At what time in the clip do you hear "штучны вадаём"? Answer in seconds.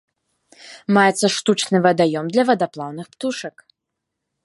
1.37-2.25